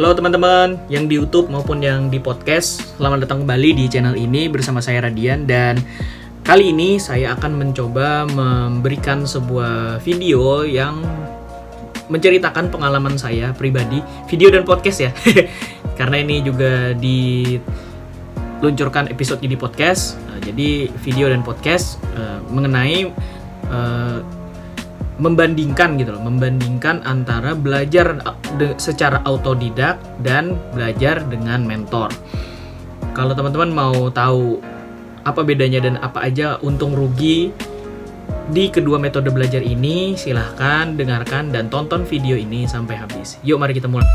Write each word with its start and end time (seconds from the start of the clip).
Halo 0.00 0.16
teman-teman 0.16 0.80
yang 0.88 1.12
di 1.12 1.20
YouTube 1.20 1.52
maupun 1.52 1.84
yang 1.84 2.08
di 2.08 2.16
podcast. 2.16 2.96
Selamat 2.96 3.28
datang 3.28 3.44
kembali 3.44 3.76
di 3.76 3.84
channel 3.84 4.16
ini 4.16 4.48
bersama 4.48 4.80
saya 4.80 5.04
Radian 5.04 5.44
dan 5.44 5.76
kali 6.40 6.72
ini 6.72 6.96
saya 6.96 7.36
akan 7.36 7.60
mencoba 7.60 8.24
memberikan 8.24 9.28
sebuah 9.28 10.00
video 10.00 10.64
yang 10.64 11.04
menceritakan 12.08 12.72
pengalaman 12.72 13.20
saya 13.20 13.52
pribadi, 13.52 14.00
video 14.24 14.48
dan 14.48 14.64
podcast 14.64 15.04
ya. 15.04 15.12
Karena 16.00 16.24
ini 16.24 16.48
juga 16.48 16.96
diluncurkan 16.96 19.12
episode 19.12 19.44
di 19.44 19.52
podcast. 19.52 20.16
Nah, 20.32 20.40
jadi 20.40 20.88
video 21.04 21.28
dan 21.28 21.44
podcast 21.44 22.00
uh, 22.16 22.40
mengenai 22.48 23.04
uh, 23.68 24.39
membandingkan 25.20 26.00
gitu 26.00 26.16
loh, 26.16 26.24
membandingkan 26.24 27.04
antara 27.04 27.52
belajar 27.52 28.16
secara 28.80 29.20
autodidak 29.28 30.00
dan 30.24 30.56
belajar 30.72 31.20
dengan 31.28 31.60
mentor. 31.68 32.08
Kalau 33.12 33.36
teman-teman 33.36 33.68
mau 33.68 34.08
tahu 34.08 34.64
apa 35.28 35.44
bedanya 35.44 35.84
dan 35.84 36.00
apa 36.00 36.24
aja 36.24 36.56
untung 36.64 36.96
rugi 36.96 37.52
di 38.48 38.72
kedua 38.72 38.96
metode 38.96 39.28
belajar 39.28 39.60
ini, 39.60 40.16
silahkan 40.16 40.96
dengarkan 40.96 41.52
dan 41.52 41.68
tonton 41.68 42.08
video 42.08 42.34
ini 42.40 42.64
sampai 42.64 42.96
habis. 42.96 43.36
Yuk 43.44 43.60
mari 43.60 43.76
kita 43.76 43.92
mulai. 43.92 44.08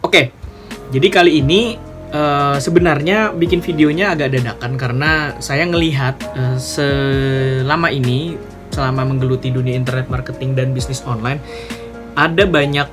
Oke, 0.00 0.32
jadi 0.88 1.08
kali 1.12 1.44
ini 1.44 1.87
uh, 2.12 2.56
sebenarnya 2.56 3.32
bikin 3.34 3.60
videonya 3.60 4.14
agak 4.14 4.36
dadakan 4.36 4.76
karena 4.80 5.10
saya 5.40 5.64
ngelihat 5.68 6.16
uh, 6.36 6.56
selama 6.56 7.88
ini 7.92 8.38
selama 8.72 9.08
menggeluti 9.08 9.50
dunia 9.50 9.74
internet 9.74 10.06
marketing 10.06 10.54
dan 10.54 10.70
bisnis 10.70 11.02
online 11.02 11.42
ada 12.14 12.46
banyak 12.46 12.86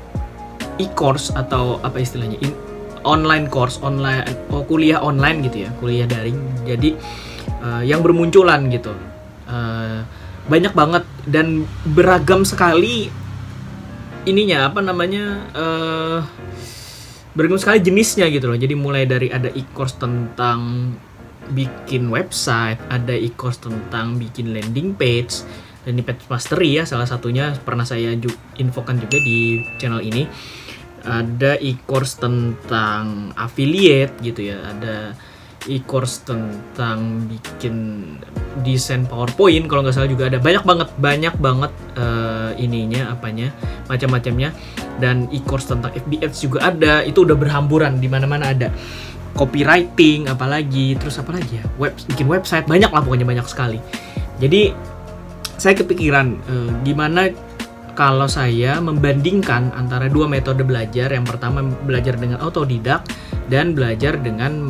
e-course 0.82 1.32
atau 1.34 1.80
apa 1.82 2.02
istilahnya 2.02 2.38
in, 2.44 2.52
online 3.06 3.48
course 3.48 3.80
online 3.86 4.26
oh, 4.50 4.66
kuliah 4.66 5.00
online 5.00 5.46
gitu 5.46 5.68
ya 5.68 5.70
kuliah 5.78 6.10
daring. 6.10 6.38
Jadi 6.66 6.98
uh, 7.62 7.84
yang 7.86 8.02
bermunculan 8.02 8.68
gitu. 8.74 8.92
Uh, 9.46 10.02
banyak 10.46 10.74
banget 10.74 11.04
dan 11.26 11.66
beragam 11.90 12.46
sekali 12.46 13.10
ininya 14.26 14.70
apa 14.70 14.82
namanya 14.82 15.42
uh, 15.54 16.20
beragam 17.36 17.60
sekali 17.60 17.84
jenisnya 17.84 18.32
gitu 18.32 18.48
loh. 18.48 18.58
Jadi 18.58 18.74
mulai 18.74 19.04
dari 19.04 19.28
ada 19.28 19.52
e-course 19.52 20.00
tentang 20.00 20.92
bikin 21.52 22.10
website, 22.10 22.82
ada 22.90 23.14
e-course 23.14 23.62
tentang 23.62 24.18
bikin 24.18 24.56
landing 24.56 24.98
page, 24.98 25.46
landing 25.86 26.02
page 26.02 26.26
mastery 26.26 26.82
ya 26.82 26.90
salah 26.90 27.06
satunya 27.06 27.54
pernah 27.62 27.86
saya 27.86 28.16
infokan 28.58 28.98
juga 28.98 29.22
di 29.22 29.62
channel 29.78 30.02
ini. 30.02 30.26
Ada 31.06 31.62
e-course 31.62 32.18
tentang 32.18 33.30
affiliate 33.38 34.18
gitu 34.26 34.50
ya, 34.50 34.58
ada 34.74 35.14
e-course 35.66 36.22
tentang 36.26 37.26
bikin 37.26 38.04
desain 38.62 39.04
PowerPoint 39.10 39.66
kalau 39.66 39.82
nggak 39.86 39.96
salah 39.96 40.10
juga 40.10 40.30
ada. 40.30 40.38
Banyak 40.38 40.64
banget 40.64 40.90
banyak 40.98 41.36
banget 41.42 41.72
uh, 41.98 42.52
ininya 42.56 43.14
apanya 43.14 43.52
macam-macamnya. 43.90 44.54
Dan 45.02 45.28
e-course 45.34 45.68
tentang 45.68 45.92
FBX 45.92 46.32
juga 46.46 46.72
ada 46.72 47.04
itu 47.04 47.26
udah 47.26 47.36
berhamburan 47.36 47.98
di 48.00 48.08
mana-mana 48.08 48.54
ada. 48.54 48.70
Copywriting 49.36 50.32
apalagi 50.32 50.96
terus 50.96 51.20
apa 51.20 51.36
lagi 51.36 51.60
ya 51.60 51.66
web 51.76 51.92
bikin 52.08 52.24
website 52.24 52.64
banyak 52.72 52.88
lah 52.88 53.04
pokoknya 53.04 53.28
banyak 53.28 53.48
sekali. 53.50 53.84
Jadi 54.40 54.72
saya 55.60 55.76
kepikiran 55.76 56.28
uh, 56.48 56.72
gimana 56.88 57.28
kalau 57.96 58.28
saya 58.28 58.80
membandingkan 58.80 59.72
antara 59.76 60.08
dua 60.08 60.28
metode 60.28 60.64
belajar. 60.64 61.12
Yang 61.12 61.36
pertama 61.36 61.64
belajar 61.64 62.16
dengan 62.16 62.40
autodidak 62.40 63.04
dan 63.52 63.76
belajar 63.76 64.16
dengan 64.20 64.64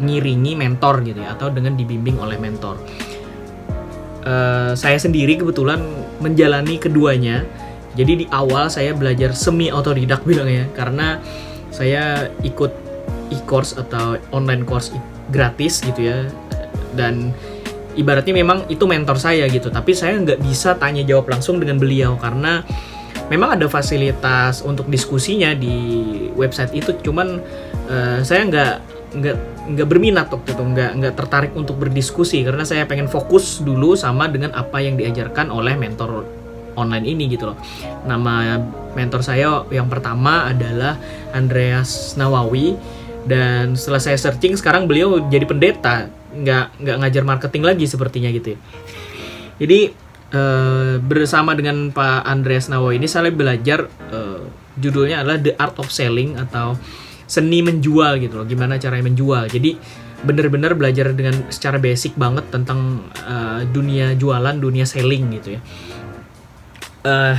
ngiringi 0.00 0.52
mentor 0.56 1.00
gitu 1.04 1.20
ya 1.20 1.36
atau 1.36 1.48
dengan 1.48 1.74
dibimbing 1.74 2.20
oleh 2.20 2.36
mentor. 2.36 2.76
Uh, 4.26 4.74
saya 4.74 4.98
sendiri 4.98 5.38
kebetulan 5.38 5.80
menjalani 6.18 6.76
keduanya. 6.76 7.46
Jadi 7.96 8.24
di 8.24 8.26
awal 8.28 8.68
saya 8.68 8.92
belajar 8.92 9.32
semi 9.32 9.72
otodidak 9.72 10.24
bilangnya 10.28 10.68
karena 10.76 11.20
saya 11.72 12.28
ikut 12.44 12.72
e-course 13.32 13.76
atau 13.76 14.20
online 14.30 14.62
course 14.62 14.94
gratis 15.30 15.82
gitu 15.82 16.06
ya 16.06 16.30
dan 16.94 17.34
ibaratnya 17.98 18.32
memang 18.36 18.68
itu 18.70 18.86
mentor 18.86 19.18
saya 19.18 19.48
gitu 19.50 19.72
tapi 19.72 19.96
saya 19.96 20.20
nggak 20.20 20.40
bisa 20.40 20.76
tanya 20.78 21.02
jawab 21.02 21.26
langsung 21.32 21.58
dengan 21.58 21.80
beliau 21.80 22.14
karena 22.20 22.62
memang 23.32 23.58
ada 23.58 23.66
fasilitas 23.66 24.62
untuk 24.62 24.86
diskusinya 24.86 25.56
di 25.56 25.76
website 26.38 26.72
itu 26.76 26.94
cuman 27.02 27.42
uh, 27.90 28.20
saya 28.22 28.46
nggak 28.46 28.74
nggak 29.18 29.36
nggak 29.66 29.88
berminat 29.90 30.30
waktu 30.30 30.54
itu 30.54 30.62
nggak 30.62 30.90
nggak 31.02 31.14
tertarik 31.18 31.52
untuk 31.58 31.76
berdiskusi. 31.82 32.46
Karena 32.46 32.62
saya 32.62 32.86
pengen 32.86 33.10
fokus 33.10 33.60
dulu 33.60 33.98
sama 33.98 34.30
dengan 34.30 34.54
apa 34.54 34.78
yang 34.78 34.94
diajarkan 34.94 35.50
oleh 35.50 35.74
mentor 35.74 36.22
online 36.76 37.08
ini 37.08 37.26
gitu 37.32 37.50
loh. 37.50 37.58
Nama 38.04 38.60
mentor 38.94 39.24
saya 39.24 39.64
yang 39.72 39.90
pertama 39.90 40.46
adalah 40.46 41.00
Andreas 41.34 42.14
Nawawi. 42.14 42.78
Dan 43.26 43.74
setelah 43.74 43.98
saya 43.98 44.14
searching 44.14 44.54
sekarang 44.54 44.86
beliau 44.86 45.18
jadi 45.26 45.42
pendeta. 45.48 46.06
Nggak 46.30 46.78
nggak 46.78 46.96
ngajar 47.02 47.22
marketing 47.26 47.62
lagi 47.66 47.84
sepertinya 47.90 48.30
gitu 48.30 48.54
ya. 48.54 48.58
Jadi 49.56 49.80
uh, 50.36 51.00
bersama 51.00 51.56
dengan 51.56 51.90
Pak 51.90 52.22
Andreas 52.22 52.68
Nawawi 52.70 53.02
ini 53.02 53.08
saya 53.08 53.32
belajar 53.32 53.88
uh, 54.12 54.46
judulnya 54.76 55.24
adalah 55.24 55.40
The 55.40 55.52
Art 55.56 55.76
of 55.80 55.88
Selling 55.88 56.36
atau 56.36 56.76
seni 57.26 57.62
menjual 57.62 58.22
gitu 58.22 58.42
loh 58.42 58.46
gimana 58.46 58.78
caranya 58.78 59.10
menjual. 59.10 59.50
Jadi 59.50 59.76
bener-bener 60.24 60.72
belajar 60.72 61.12
dengan 61.12 61.46
secara 61.52 61.76
basic 61.76 62.16
banget 62.16 62.48
tentang 62.48 63.04
uh, 63.28 63.62
dunia 63.68 64.16
jualan 64.16 64.56
dunia 64.56 64.88
selling 64.88 65.36
gitu 65.38 65.58
ya. 65.58 65.60
Uh, 67.06 67.36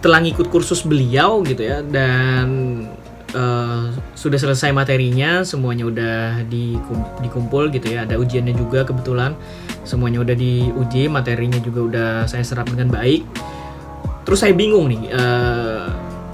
setelah 0.00 0.24
ngikut 0.24 0.48
kursus 0.48 0.80
beliau 0.80 1.44
gitu 1.44 1.60
ya 1.60 1.84
dan 1.84 2.48
uh, 3.36 3.92
sudah 4.16 4.40
selesai 4.40 4.72
materinya 4.72 5.44
semuanya 5.44 5.84
udah 5.88 6.20
dikumpul 7.20 7.68
gitu 7.68 7.92
ya 7.92 8.08
ada 8.08 8.16
ujiannya 8.16 8.56
juga 8.56 8.88
kebetulan 8.88 9.36
semuanya 9.84 10.24
udah 10.24 10.36
diuji 10.36 11.04
materinya 11.08 11.60
juga 11.60 11.80
udah 11.84 12.08
saya 12.24 12.44
serap 12.44 12.68
dengan 12.72 12.88
baik. 12.92 13.24
Terus 14.24 14.38
saya 14.46 14.52
bingung 14.54 14.88
nih 14.88 15.10
uh, 15.10 15.69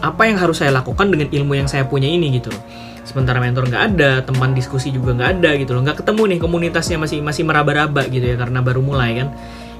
apa 0.06 0.31
yang 0.31 0.39
harus 0.39 0.62
saya 0.62 0.71
lakukan 0.71 1.11
dengan 1.11 1.28
ilmu 1.31 1.59
yang 1.59 1.69
saya 1.71 1.87
punya 1.87 2.06
ini 2.06 2.39
gitu 2.39 2.55
loh. 2.55 2.62
Sementara 3.06 3.39
mentor 3.39 3.71
nggak 3.71 3.84
ada 3.94 4.11
teman 4.22 4.55
diskusi 4.55 4.91
juga 4.91 5.15
nggak 5.15 5.31
ada 5.41 5.50
gitu 5.59 5.75
loh. 5.75 5.83
Nggak 5.87 6.06
ketemu 6.06 6.22
nih 6.34 6.39
komunitasnya 6.43 6.97
masih 6.99 7.19
masih 7.22 7.43
meraba-raba 7.47 8.06
gitu 8.06 8.22
ya 8.22 8.37
karena 8.39 8.62
baru 8.62 8.83
mulai 8.83 9.22
kan. 9.22 9.28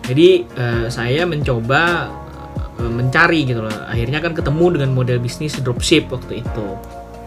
Jadi 0.06 0.47
uh, 0.59 0.87
saya 0.91 1.26
mencoba 1.26 2.10
uh, 2.78 2.92
mencari 2.92 3.47
gitu 3.47 3.66
loh. 3.66 3.75
Akhirnya 3.87 4.22
kan 4.22 4.34
ketemu 4.34 4.78
dengan 4.78 4.91
model 4.94 5.19
bisnis 5.19 5.59
dropship 5.59 6.10
waktu 6.10 6.43
itu. 6.47 6.66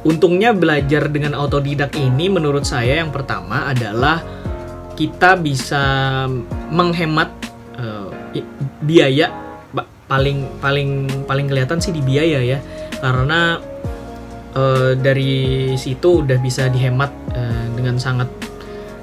Untungnya 0.08 0.56
belajar 0.56 1.12
dengan 1.12 1.36
autodidak 1.36 1.92
ini 2.00 2.32
menurut 2.32 2.64
saya 2.64 3.04
yang 3.04 3.12
pertama 3.12 3.68
adalah 3.68 4.24
kita 4.96 5.36
bisa 5.36 5.84
menghemat 6.72 7.32
uh, 7.76 8.08
biaya 8.80 9.50
paling 10.10 10.58
paling 10.58 11.06
paling 11.30 11.46
kelihatan 11.46 11.78
sih 11.78 11.94
di 11.94 12.02
biaya 12.02 12.42
ya 12.42 12.58
karena 13.00 13.60
uh, 14.56 14.94
dari 14.96 15.74
situ 15.76 16.24
udah 16.24 16.38
bisa 16.40 16.68
dihemat 16.70 17.12
uh, 17.34 17.66
dengan 17.76 17.98
sangat 18.00 18.30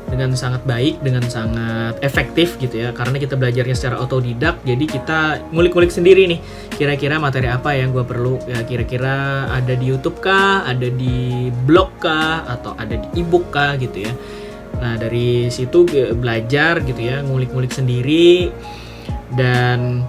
dengan 0.07 0.39
sangat 0.39 0.63
baik 0.63 1.03
dengan 1.03 1.27
sangat 1.27 1.99
efektif 1.99 2.55
gitu 2.63 2.79
ya. 2.79 2.95
Karena 2.95 3.19
kita 3.19 3.35
belajarnya 3.35 3.75
secara 3.75 3.99
otodidak 3.99 4.63
jadi 4.63 4.85
kita 4.87 5.51
ngulik-ngulik 5.51 5.91
sendiri 5.91 6.31
nih 6.31 6.39
kira-kira 6.79 7.19
materi 7.19 7.51
apa 7.51 7.75
yang 7.75 7.91
gue 7.91 8.07
perlu 8.07 8.39
ya 8.47 8.63
kira-kira 8.63 9.51
ada 9.51 9.75
di 9.75 9.85
YouTube 9.91 10.23
kah 10.23 10.63
ada 10.63 10.87
di 10.87 11.51
blog 11.67 11.91
kah 11.99 12.47
atau 12.47 12.79
ada 12.79 12.95
di 12.95 13.09
ebook 13.19 13.51
kah 13.51 13.75
gitu 13.75 14.07
ya. 14.07 14.13
Nah 14.79 14.95
dari 14.95 15.51
situ 15.51 15.83
belajar 16.15 16.87
gitu 16.87 17.03
ya 17.03 17.27
ngulik-ngulik 17.27 17.75
sendiri. 17.75 18.55
Dan 19.27 20.07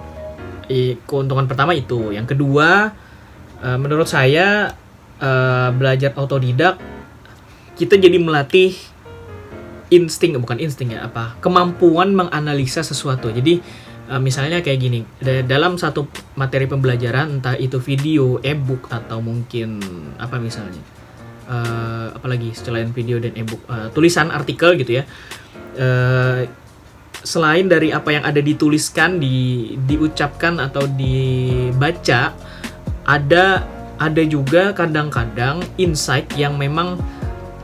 keuntungan 1.10 1.50
pertama 1.50 1.74
itu. 1.74 2.14
Yang 2.14 2.38
kedua 2.38 2.94
uh, 3.62 3.78
menurut 3.78 4.08
saya 4.08 4.74
uh, 5.22 5.70
belajar 5.74 6.14
otodidak 6.18 6.78
kita 7.78 7.94
jadi 7.94 8.18
melatih 8.18 8.74
insting 9.88 10.36
bukan 10.36 10.58
insting 10.60 10.92
ya 10.92 11.08
apa 11.08 11.38
kemampuan 11.40 12.12
menganalisa 12.12 12.84
sesuatu. 12.84 13.30
Jadi 13.32 13.62
uh, 14.10 14.20
misalnya 14.20 14.60
kayak 14.60 14.78
gini 14.82 15.00
dalam 15.46 15.78
satu 15.78 16.10
materi 16.34 16.68
pembelajaran 16.68 17.40
entah 17.40 17.56
itu 17.56 17.78
video 17.80 18.42
ebook 18.42 18.90
atau 18.92 19.22
mungkin 19.22 19.80
apa 20.20 20.36
misalnya 20.42 20.82
uh, 21.48 22.12
apalagi 22.18 22.52
selain 22.52 22.90
video 22.92 23.16
dan 23.22 23.32
ebook 23.38 23.62
uh, 23.70 23.88
tulisan 23.94 24.28
artikel 24.28 24.76
gitu 24.76 25.00
ya 25.00 25.08
uh, 25.78 26.44
selain 27.22 27.66
dari 27.66 27.90
apa 27.90 28.14
yang 28.14 28.24
ada 28.24 28.38
dituliskan, 28.38 29.18
di 29.18 29.74
diucapkan 29.84 30.62
atau 30.62 30.86
dibaca, 30.86 32.34
ada 33.08 33.64
ada 33.98 34.22
juga 34.22 34.70
kadang-kadang 34.76 35.64
insight 35.80 36.28
yang 36.38 36.54
memang 36.60 37.00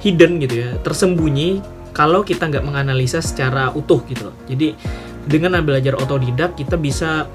hidden 0.00 0.42
gitu 0.42 0.64
ya, 0.66 0.70
tersembunyi 0.82 1.62
kalau 1.94 2.26
kita 2.26 2.50
nggak 2.50 2.66
menganalisa 2.66 3.22
secara 3.22 3.70
utuh 3.70 4.02
gitu 4.10 4.32
loh. 4.32 4.36
Jadi 4.50 4.74
dengan 5.28 5.54
belajar 5.62 5.94
otodidak 5.94 6.58
kita 6.58 6.74
bisa 6.74 7.28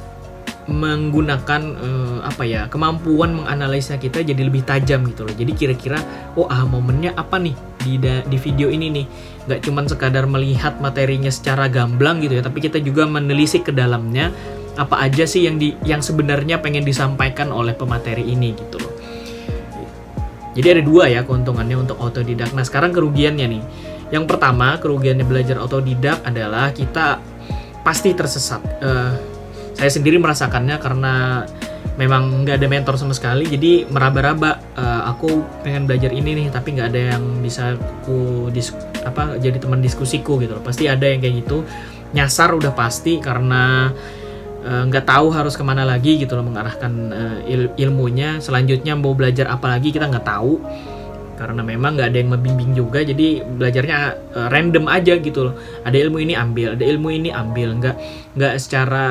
menggunakan 0.70 1.62
uh, 1.82 2.18
apa 2.22 2.46
ya 2.46 2.70
kemampuan 2.70 3.34
menganalisa 3.34 3.98
kita 3.98 4.22
jadi 4.22 4.38
lebih 4.38 4.62
tajam 4.62 5.02
gitu 5.10 5.26
loh 5.26 5.34
jadi 5.34 5.52
kira-kira 5.58 5.98
oh 6.38 6.46
ah 6.46 6.62
momennya 6.70 7.18
apa 7.18 7.42
nih 7.42 7.58
di 7.82 7.98
di 7.98 8.38
video 8.38 8.70
ini 8.70 8.94
nih 8.94 9.06
nggak 9.50 9.66
cuman 9.66 9.90
sekadar 9.90 10.30
melihat 10.30 10.78
materinya 10.78 11.34
secara 11.34 11.66
gamblang 11.66 12.22
gitu 12.22 12.38
ya 12.38 12.46
tapi 12.46 12.62
kita 12.62 12.78
juga 12.78 13.10
menelisik 13.10 13.66
ke 13.66 13.74
dalamnya 13.74 14.30
apa 14.76 14.96
aja 15.02 15.26
sih 15.26 15.48
yang 15.48 15.58
di 15.58 15.74
yang 15.88 16.04
sebenarnya 16.04 16.62
pengen 16.62 16.86
disampaikan 16.86 17.50
oleh 17.50 17.74
pemateri 17.74 18.26
ini 18.26 18.54
gitu 18.54 18.78
loh. 18.78 18.94
Jadi 20.58 20.68
ada 20.76 20.84
dua 20.84 21.06
ya 21.08 21.22
keuntungannya 21.24 21.78
untuk 21.78 21.98
otodidak. 22.02 22.52
Nah 22.52 22.66
sekarang 22.68 22.92
kerugiannya 22.92 23.48
nih. 23.48 23.64
Yang 24.10 24.26
pertama 24.26 24.76
kerugiannya 24.82 25.24
belajar 25.24 25.62
otodidak 25.62 26.26
adalah 26.26 26.74
kita 26.74 27.22
pasti 27.86 28.12
tersesat. 28.12 28.62
Uh, 28.82 29.14
saya 29.78 29.88
sendiri 29.94 30.20
merasakannya 30.20 30.76
karena 30.82 31.46
memang 31.96 32.44
nggak 32.44 32.60
ada 32.60 32.68
mentor 32.68 32.96
sama 32.96 33.12
sekali 33.12 33.44
jadi 33.44 33.84
meraba-raba 33.92 34.60
uh, 34.80 35.12
aku 35.12 35.44
pengen 35.68 35.84
belajar 35.84 36.16
ini 36.16 36.32
nih 36.32 36.48
tapi 36.48 36.76
nggak 36.76 36.96
ada 36.96 37.02
yang 37.16 37.24
bisa 37.44 37.76
aku 37.76 38.48
dis 38.56 38.72
apa 39.04 39.36
jadi 39.36 39.60
teman 39.60 39.80
diskusiku 39.80 40.40
gitu 40.44 40.60
loh. 40.60 40.64
Pasti 40.64 40.92
ada 40.92 41.08
yang 41.08 41.24
kayak 41.24 41.46
gitu. 41.46 41.64
Nyasar 42.10 42.58
udah 42.58 42.74
pasti 42.74 43.22
karena 43.22 43.94
nggak 44.60 45.06
uh, 45.06 45.08
tahu 45.08 45.28
harus 45.32 45.56
ke 45.56 45.64
mana 45.64 45.88
lagi 45.88 46.20
gitu 46.20 46.36
loh 46.36 46.44
mengarahkan 46.44 46.92
uh, 47.12 47.38
il 47.48 47.72
ilmunya. 47.80 48.44
Selanjutnya 48.44 48.94
mau 49.00 49.16
belajar 49.16 49.48
apa 49.48 49.72
lagi 49.72 49.96
kita 49.96 50.12
nggak 50.12 50.28
tahu. 50.28 50.60
Karena 51.40 51.64
memang 51.64 51.96
nggak 51.96 52.12
ada 52.12 52.18
yang 52.20 52.32
membimbing 52.36 52.76
juga 52.76 53.00
jadi 53.00 53.40
belajarnya 53.40 53.98
uh, 54.36 54.48
random 54.52 54.92
aja 54.92 55.16
gitu 55.16 55.48
loh. 55.48 55.56
Ada 55.88 55.96
ilmu 55.96 56.20
ini 56.20 56.36
ambil 56.36 56.76
ada 56.76 56.84
ilmu 56.84 57.10
ini 57.16 57.30
ambil. 57.32 57.80
Nggak 57.80 57.96
nggak 58.36 58.54
secara 58.60 59.08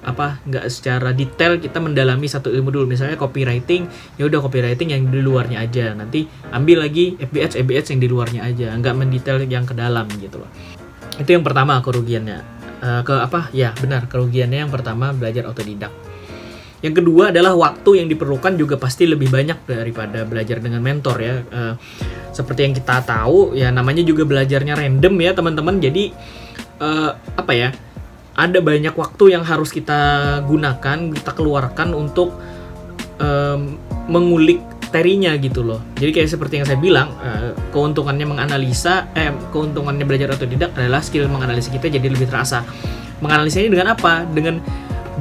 apa 0.00 0.40
nggak 0.48 0.64
secara 0.72 1.12
detail 1.12 1.60
kita 1.60 1.78
mendalami 1.78 2.26
satu 2.26 2.50
ilmu 2.50 2.74
dulu. 2.74 2.90
Misalnya 2.90 3.14
copywriting 3.14 3.86
ya 4.18 4.26
udah 4.26 4.42
copywriting 4.42 4.90
yang 4.90 5.06
di 5.06 5.22
luarnya 5.22 5.62
aja. 5.62 5.94
Nanti 5.94 6.26
ambil 6.50 6.82
lagi 6.82 7.14
FBH 7.14 7.62
FBH 7.62 7.94
yang 7.94 8.00
di 8.02 8.08
luarnya 8.10 8.40
aja. 8.42 8.74
Nggak 8.74 8.94
mendetail 8.98 9.38
yang 9.46 9.62
ke 9.62 9.78
dalam 9.78 10.10
gitu 10.18 10.42
loh. 10.42 10.50
Itu 11.22 11.30
yang 11.30 11.46
pertama 11.46 11.78
kerugiannya 11.78 12.59
uh, 12.82 13.02
ke 13.04 13.14
apa? 13.14 13.52
Ya 13.54 13.76
benar. 13.78 14.08
Kerugiannya 14.10 14.66
yang 14.66 14.72
pertama 14.72 15.12
belajar 15.14 15.46
otodidak. 15.46 15.92
Yang 16.80 17.04
kedua 17.04 17.28
adalah 17.28 17.52
waktu 17.52 18.00
yang 18.00 18.08
diperlukan 18.08 18.56
juga 18.56 18.80
pasti 18.80 19.04
lebih 19.04 19.28
banyak 19.28 19.68
daripada 19.68 20.24
belajar 20.24 20.64
dengan 20.64 20.80
mentor 20.80 21.16
ya. 21.20 21.34
Uh, 21.52 21.74
seperti 22.32 22.64
yang 22.64 22.74
kita 22.74 23.04
tahu 23.04 23.52
ya 23.52 23.68
namanya 23.68 24.00
juga 24.00 24.24
belajarnya 24.24 24.80
random 24.80 25.14
ya 25.20 25.30
teman-teman. 25.36 25.76
Jadi 25.76 26.12
uh, 26.80 27.12
apa 27.36 27.52
ya? 27.52 27.70
Ada 28.30 28.64
banyak 28.64 28.96
waktu 28.96 29.36
yang 29.36 29.44
harus 29.44 29.68
kita 29.68 30.40
gunakan, 30.48 31.12
kita 31.12 31.30
keluarkan 31.36 31.92
untuk 31.92 32.32
um, 33.20 33.76
mengulik 34.08 34.64
terinya 34.90 35.32
gitu 35.38 35.62
loh. 35.62 35.80
Jadi 35.96 36.10
kayak 36.10 36.28
seperti 36.30 36.60
yang 36.60 36.66
saya 36.66 36.78
bilang, 36.78 37.14
uh, 37.22 37.54
keuntungannya 37.70 38.26
menganalisa, 38.26 39.14
eh 39.14 39.30
keuntungannya 39.54 40.04
belajar 40.04 40.34
otodidak 40.34 40.74
adalah 40.74 41.00
skill 41.00 41.30
menganalisa 41.30 41.70
kita 41.70 41.86
jadi 41.86 42.06
lebih 42.10 42.26
terasa. 42.26 42.66
Menganalisanya 43.22 43.70
dengan 43.70 43.88
apa? 43.94 44.26
Dengan 44.26 44.58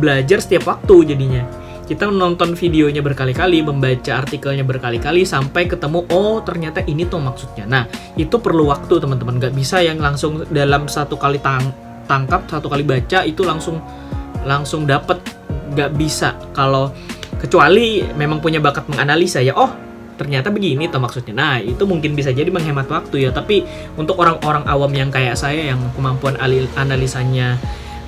belajar 0.02 0.42
setiap 0.42 0.68
waktu 0.68 1.16
jadinya. 1.16 1.44
Kita 1.90 2.06
menonton 2.06 2.54
videonya 2.54 3.02
berkali-kali, 3.02 3.66
membaca 3.66 4.22
artikelnya 4.22 4.62
berkali-kali 4.62 5.26
sampai 5.26 5.66
ketemu 5.66 6.06
oh 6.14 6.38
ternyata 6.46 6.86
ini 6.86 7.10
tuh 7.10 7.18
maksudnya. 7.18 7.66
Nah 7.66 7.90
itu 8.14 8.38
perlu 8.38 8.70
waktu 8.70 9.02
teman-teman, 9.02 9.42
nggak 9.42 9.58
bisa 9.58 9.82
yang 9.82 9.98
langsung 9.98 10.46
dalam 10.54 10.86
satu 10.86 11.18
kali 11.18 11.42
tang 11.42 11.90
tangkap 12.10 12.50
satu 12.50 12.66
kali 12.74 12.82
baca 12.82 13.22
itu 13.22 13.46
langsung 13.46 13.78
langsung 14.42 14.90
dapet 14.90 15.22
nggak 15.70 15.94
bisa 15.94 16.34
kalau 16.58 16.90
kecuali 17.40 18.04
memang 18.14 18.44
punya 18.44 18.60
bakat 18.60 18.86
menganalisa 18.92 19.40
ya 19.40 19.56
oh 19.56 19.72
ternyata 20.20 20.52
begini 20.52 20.92
tuh 20.92 21.00
maksudnya 21.00 21.34
nah 21.34 21.56
itu 21.64 21.88
mungkin 21.88 22.12
bisa 22.12 22.36
jadi 22.36 22.52
menghemat 22.52 22.92
waktu 22.92 23.28
ya 23.28 23.30
tapi 23.32 23.64
untuk 23.96 24.20
orang-orang 24.20 24.68
awam 24.68 24.92
yang 24.92 25.08
kayak 25.08 25.40
saya 25.40 25.72
yang 25.72 25.80
kemampuan 25.96 26.36
analisanya 26.76 27.56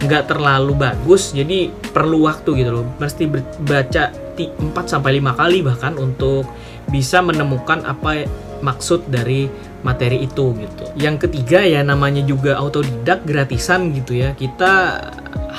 nggak 0.04 0.28
terlalu 0.28 0.76
bagus 0.76 1.32
jadi 1.32 1.72
perlu 1.96 2.28
waktu 2.28 2.66
gitu 2.66 2.84
loh 2.84 2.86
mesti 3.00 3.32
baca 3.64 4.12
4 4.36 4.74
sampai 4.84 5.24
5 5.24 5.40
kali 5.40 5.58
bahkan 5.64 5.94
untuk 5.96 6.44
bisa 6.92 7.24
menemukan 7.24 7.86
apa 7.88 8.28
maksud 8.60 9.10
dari 9.10 9.50
materi 9.82 10.24
itu 10.26 10.54
gitu. 10.58 10.84
Yang 10.98 11.28
ketiga 11.28 11.66
ya 11.66 11.82
namanya 11.82 12.22
juga 12.22 12.58
autodidak 12.58 13.26
gratisan 13.26 13.92
gitu 13.98 14.22
ya. 14.22 14.34
Kita 14.38 15.02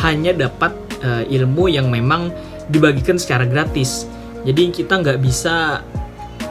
hanya 0.07 0.33
dapat 0.33 0.73
uh, 1.03 1.23
ilmu 1.27 1.69
yang 1.69 1.91
memang 1.91 2.31
dibagikan 2.73 3.21
secara 3.21 3.45
gratis. 3.45 4.09
Jadi 4.43 4.73
kita 4.73 4.99
nggak 5.05 5.21
bisa 5.21 5.85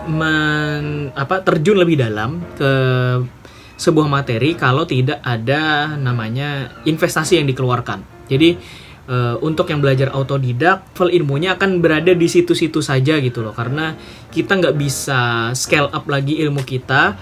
men, 0.07 1.09
apa 1.17 1.41
terjun 1.43 1.81
lebih 1.81 1.99
dalam 1.99 2.39
ke 2.55 2.71
sebuah 3.81 4.05
materi 4.05 4.53
kalau 4.53 4.85
tidak 4.85 5.19
ada 5.25 5.97
namanya 5.97 6.69
investasi 6.85 7.41
yang 7.41 7.49
dikeluarkan. 7.49 8.29
Jadi 8.29 8.55
uh, 9.09 9.41
untuk 9.41 9.67
yang 9.73 9.81
belajar 9.81 10.13
autodidak, 10.13 10.93
level 10.93 11.09
ilmunya 11.09 11.57
akan 11.57 11.81
berada 11.81 12.13
di 12.13 12.29
situ-situ 12.29 12.79
saja 12.79 13.17
gitu 13.17 13.41
loh, 13.41 13.51
karena 13.51 13.97
kita 14.29 14.61
nggak 14.61 14.77
bisa 14.77 15.51
scale 15.57 15.89
up 15.89 16.05
lagi 16.05 16.39
ilmu 16.45 16.61
kita 16.61 17.17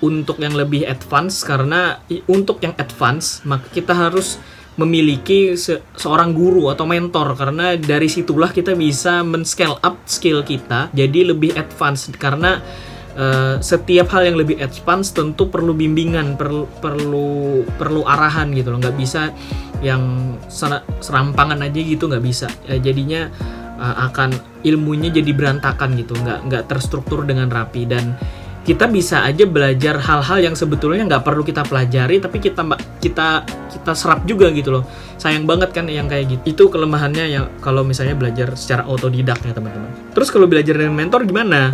untuk 0.00 0.40
yang 0.40 0.56
lebih 0.56 0.88
advance 0.88 1.44
karena 1.44 2.00
untuk 2.24 2.64
yang 2.64 2.72
advance 2.80 3.44
maka 3.44 3.68
kita 3.68 3.92
harus 3.92 4.40
memiliki 4.80 5.52
se 5.60 5.84
seorang 5.94 6.32
guru 6.32 6.72
atau 6.72 6.88
mentor. 6.88 7.36
Karena 7.36 7.76
dari 7.76 8.08
situlah 8.08 8.48
kita 8.48 8.72
bisa 8.72 9.20
men-scale 9.20 9.76
up 9.84 10.00
skill 10.08 10.40
kita 10.40 10.88
jadi 10.96 11.30
lebih 11.36 11.52
advance. 11.54 12.08
Karena 12.16 12.58
uh, 13.14 13.60
setiap 13.60 14.08
hal 14.16 14.32
yang 14.32 14.36
lebih 14.40 14.56
advance 14.58 15.12
tentu 15.12 15.52
perlu 15.52 15.76
bimbingan 15.76 16.40
perlu 16.40 16.64
perlu 16.80 17.62
perlu 17.76 18.08
arahan 18.08 18.50
gitu 18.56 18.72
loh. 18.72 18.80
Nggak 18.80 18.96
bisa 18.96 19.30
yang 19.84 20.34
ser 20.48 20.80
serampangan 21.04 21.60
aja 21.60 21.80
gitu 21.80 22.08
nggak 22.08 22.24
bisa. 22.24 22.48
Uh, 22.64 22.80
jadinya 22.80 23.28
uh, 23.76 24.08
akan 24.08 24.32
ilmunya 24.64 25.12
jadi 25.12 25.30
berantakan 25.36 26.00
gitu. 26.00 26.16
Nggak 26.16 26.38
nggak 26.48 26.64
terstruktur 26.72 27.28
dengan 27.28 27.52
rapi. 27.52 27.84
Dan 27.84 28.16
kita 28.60 28.84
bisa 28.92 29.24
aja 29.24 29.48
belajar 29.48 29.96
hal-hal 29.96 30.52
yang 30.52 30.54
sebetulnya 30.54 31.08
nggak 31.08 31.24
perlu 31.24 31.40
kita 31.40 31.64
pelajari 31.64 32.20
tapi 32.20 32.44
kita 32.44 32.60
kita 33.00 33.42
kita 33.72 33.92
serap 33.96 34.28
juga 34.28 34.52
gitu 34.52 34.80
loh. 34.80 34.84
Sayang 35.16 35.48
banget 35.48 35.72
kan 35.72 35.88
yang 35.88 36.08
kayak 36.08 36.28
gitu. 36.28 36.42
Itu 36.44 36.62
kelemahannya 36.68 37.24
yang 37.28 37.44
kalau 37.64 37.80
misalnya 37.80 38.12
belajar 38.16 38.52
secara 38.56 38.84
otodidak 38.84 39.40
ya 39.44 39.56
teman-teman. 39.56 39.88
Terus 40.12 40.28
kalau 40.28 40.44
belajar 40.44 40.76
dengan 40.76 40.92
mentor 40.92 41.24
gimana? 41.24 41.72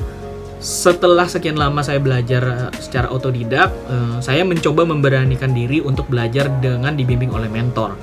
Setelah 0.57 1.28
sekian 1.28 1.61
lama 1.61 1.85
saya 1.85 2.00
belajar 2.00 2.71
eh, 2.71 2.71
secara 2.78 3.11
otodidak 3.11 3.71
eh, 3.90 4.16
saya 4.23 4.47
mencoba 4.47 4.87
memberanikan 4.87 5.50
diri 5.50 5.83
untuk 5.83 6.07
belajar 6.07 6.49
dengan 6.62 6.95
dibimbing 6.95 7.35
oleh 7.35 7.50
mentor. 7.50 7.99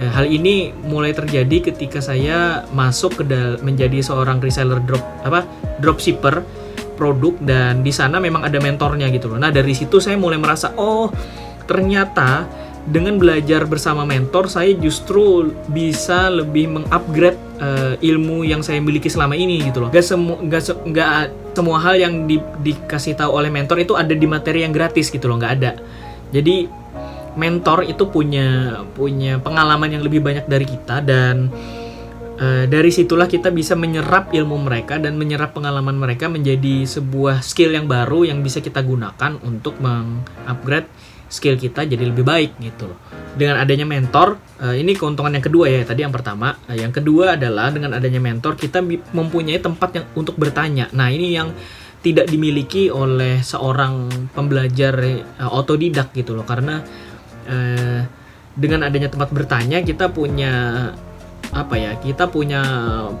Eh, 0.00 0.08
Hal 0.08 0.26
ini 0.32 0.72
mulai 0.72 1.12
terjadi 1.12 1.70
ketika 1.70 2.00
saya 2.00 2.64
masuk 2.72 3.20
ke 3.20 3.24
menjadi 3.60 4.00
seorang 4.00 4.40
reseller 4.40 4.80
drop 4.80 5.04
apa 5.22 5.44
dropshipper 5.78 6.40
produk 6.98 7.38
dan 7.38 7.86
di 7.86 7.94
sana 7.94 8.18
memang 8.18 8.42
ada 8.42 8.58
mentornya 8.58 9.06
gitu 9.14 9.30
loh. 9.30 9.38
Nah, 9.38 9.54
dari 9.54 9.70
situ 9.78 10.02
saya 10.02 10.18
mulai 10.18 10.42
merasa 10.42 10.74
oh, 10.74 11.14
ternyata 11.70 12.50
dengan 12.88 13.20
belajar 13.20 13.68
bersama 13.68 14.08
mentor 14.08 14.48
saya 14.48 14.72
justru 14.72 15.52
bisa 15.68 16.32
lebih 16.32 16.72
mengupgrade 16.72 17.36
uh, 17.60 17.94
ilmu 18.00 18.48
yang 18.48 18.64
saya 18.64 18.80
miliki 18.80 19.12
selama 19.12 19.36
ini 19.36 19.60
gitu 19.68 19.84
loh. 19.84 19.92
Gak 19.92 20.02
semua 20.02 20.40
gak, 20.48 20.62
se 20.64 20.72
semua 21.52 21.78
hal 21.82 21.98
yang 22.00 22.24
di, 22.24 22.40
dikasih 22.64 23.18
tahu 23.18 23.34
oleh 23.34 23.50
mentor 23.52 23.82
itu 23.82 23.92
ada 23.98 24.14
di 24.14 24.26
materi 24.30 24.62
yang 24.64 24.72
gratis 24.72 25.10
gitu 25.10 25.26
loh, 25.26 25.36
nggak 25.36 25.54
ada. 25.58 25.72
Jadi 26.30 26.70
mentor 27.34 27.86
itu 27.86 28.06
punya 28.08 28.80
punya 28.94 29.38
pengalaman 29.38 29.90
yang 29.94 30.02
lebih 30.02 30.22
banyak 30.22 30.46
dari 30.46 30.66
kita 30.66 31.02
dan 31.02 31.50
Uh, 32.38 32.70
dari 32.70 32.94
situlah 32.94 33.26
kita 33.26 33.50
bisa 33.50 33.74
menyerap 33.74 34.30
ilmu 34.30 34.62
mereka 34.62 34.94
dan 34.94 35.18
menyerap 35.18 35.58
pengalaman 35.58 35.98
mereka 35.98 36.30
menjadi 36.30 36.86
sebuah 36.86 37.42
skill 37.42 37.74
yang 37.74 37.90
baru 37.90 38.30
yang 38.30 38.46
bisa 38.46 38.62
kita 38.62 38.78
gunakan 38.78 39.42
untuk 39.42 39.82
mengupgrade 39.82 40.86
skill 41.26 41.58
kita 41.58 41.82
jadi 41.82 41.98
lebih 41.98 42.22
baik 42.22 42.54
gitu 42.62 42.94
loh. 42.94 42.98
Dengan 43.34 43.58
adanya 43.58 43.82
mentor, 43.90 44.38
uh, 44.62 44.70
ini 44.70 44.94
keuntungan 44.94 45.34
yang 45.34 45.42
kedua 45.42 45.66
ya. 45.66 45.82
Tadi 45.82 46.06
yang 46.06 46.14
pertama, 46.14 46.54
uh, 46.70 46.78
yang 46.78 46.94
kedua 46.94 47.34
adalah 47.34 47.74
dengan 47.74 47.98
adanya 47.98 48.22
mentor 48.22 48.54
kita 48.54 48.86
mempunyai 48.86 49.58
tempat 49.58 49.98
yang 49.98 50.06
untuk 50.14 50.38
bertanya. 50.38 50.86
Nah, 50.94 51.10
ini 51.10 51.34
yang 51.34 51.50
tidak 52.06 52.30
dimiliki 52.30 52.86
oleh 52.86 53.42
seorang 53.42 54.06
pembelajar 54.30 54.94
otodidak 55.50 56.14
gitu 56.14 56.38
loh 56.38 56.46
karena 56.46 56.78
dengan 58.54 58.86
adanya 58.86 59.10
tempat 59.10 59.34
bertanya 59.34 59.82
kita 59.82 60.06
punya 60.06 60.86
apa 61.52 61.74
ya 61.80 61.96
kita 61.96 62.28
punya 62.28 62.60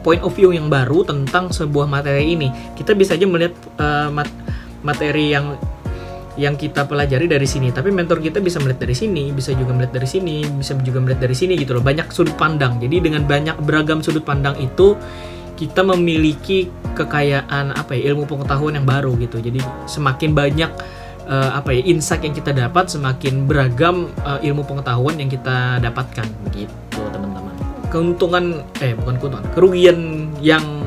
point 0.04 0.20
of 0.20 0.36
view 0.36 0.52
yang 0.52 0.68
baru 0.68 1.04
tentang 1.04 1.48
sebuah 1.48 1.88
materi 1.88 2.36
ini. 2.36 2.48
Kita 2.76 2.92
bisa 2.92 3.16
aja 3.16 3.24
melihat 3.24 3.56
uh, 3.80 4.08
mat 4.12 4.28
materi 4.84 5.32
yang 5.32 5.56
yang 6.38 6.54
kita 6.54 6.86
pelajari 6.86 7.26
dari 7.26 7.48
sini. 7.48 7.74
Tapi 7.74 7.90
mentor 7.90 8.22
kita 8.22 8.38
bisa 8.38 8.62
melihat 8.62 8.86
dari 8.86 8.94
sini 8.94 9.34
bisa 9.34 9.50
juga 9.56 9.74
melihat 9.74 9.98
dari 9.98 10.08
sini 10.08 10.46
bisa 10.54 10.78
juga 10.80 11.02
melihat 11.02 11.26
dari 11.26 11.36
sini 11.36 11.58
gitu 11.58 11.74
loh. 11.76 11.82
Banyak 11.82 12.14
sudut 12.14 12.36
pandang. 12.38 12.78
Jadi 12.78 13.10
dengan 13.10 13.26
banyak 13.26 13.58
beragam 13.64 14.04
sudut 14.04 14.22
pandang 14.22 14.54
itu 14.60 14.94
kita 15.58 15.82
memiliki 15.82 16.70
kekayaan 16.94 17.74
apa 17.74 17.98
ya 17.98 18.14
ilmu 18.14 18.30
pengetahuan 18.30 18.78
yang 18.78 18.86
baru 18.86 19.18
gitu. 19.18 19.42
Jadi 19.42 19.58
semakin 19.90 20.30
banyak 20.30 20.70
uh, 21.28 21.50
apa 21.58 21.74
ya 21.76 21.82
insight 21.84 22.24
yang 22.24 22.34
kita 22.34 22.54
dapat 22.56 22.88
semakin 22.88 23.44
beragam 23.44 24.08
uh, 24.24 24.40
ilmu 24.40 24.64
pengetahuan 24.64 25.18
yang 25.20 25.26
kita 25.26 25.78
dapatkan 25.82 26.26
begitu 26.48 27.00
teman-teman 27.12 27.47
keuntungan 27.88 28.62
eh 28.84 28.92
bukan 28.94 29.16
keuntungan 29.16 29.46
kerugian 29.56 30.28
yang 30.44 30.78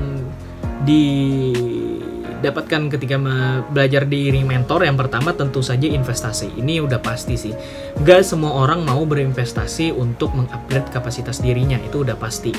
didapatkan 0.81 2.89
ketika 2.89 3.21
belajar 3.69 4.09
di 4.09 4.33
mentor 4.41 4.81
yang 4.85 4.97
pertama 4.97 5.33
tentu 5.37 5.61
saja 5.61 5.85
investasi. 5.85 6.57
Ini 6.57 6.81
udah 6.81 6.97
pasti 6.97 7.37
sih. 7.37 7.53
Gak 8.01 8.25
semua 8.25 8.65
orang 8.65 8.81
mau 8.81 9.05
berinvestasi 9.05 9.93
untuk 9.93 10.33
mengupgrade 10.33 10.89
kapasitas 10.89 11.37
dirinya 11.41 11.77
itu 11.81 12.01
udah 12.01 12.17
pasti. 12.17 12.49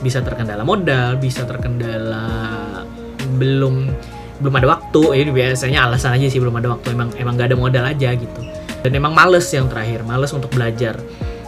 Bisa 0.00 0.24
terkendala 0.24 0.64
modal 0.64 1.16
bisa 1.20 1.44
terkendala 1.48 2.24
belum 3.40 3.88
belum 4.40 4.54
ada 4.60 4.68
waktu. 4.76 5.24
Ini 5.24 5.32
biasanya 5.32 5.88
alasan 5.88 6.20
aja 6.20 6.28
sih 6.28 6.40
belum 6.40 6.56
ada 6.60 6.68
waktu. 6.76 6.92
Emang 6.92 7.08
emang 7.16 7.40
gak 7.40 7.48
ada 7.52 7.56
modal 7.56 7.84
aja 7.88 8.12
gitu. 8.12 8.40
Dan 8.80 8.96
emang 8.96 9.12
males 9.12 9.44
yang 9.52 9.68
terakhir 9.68 10.04
males 10.04 10.32
untuk 10.32 10.48
belajar. 10.52 10.96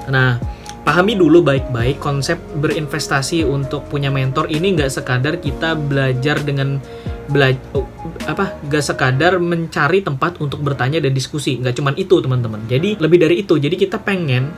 Nah 0.08 0.40
pahami 0.82 1.14
dulu 1.14 1.46
baik-baik 1.46 2.02
konsep 2.02 2.38
berinvestasi 2.58 3.46
untuk 3.46 3.86
punya 3.86 4.10
mentor 4.10 4.50
ini 4.50 4.74
nggak 4.74 4.90
sekadar 4.90 5.38
kita 5.38 5.78
belajar 5.78 6.42
dengan 6.42 6.82
bela 7.30 7.54
oh, 7.78 7.86
apa 8.26 8.58
nggak 8.66 8.84
sekadar 8.84 9.38
mencari 9.38 10.02
tempat 10.02 10.42
untuk 10.42 10.58
bertanya 10.60 10.98
dan 10.98 11.14
diskusi. 11.14 11.58
Nggak 11.58 11.74
cuman 11.78 11.94
itu 11.94 12.14
teman-teman. 12.18 12.60
Jadi 12.66 12.98
lebih 12.98 13.18
dari 13.22 13.46
itu. 13.46 13.54
Jadi 13.56 13.78
kita 13.78 14.02
pengen 14.02 14.50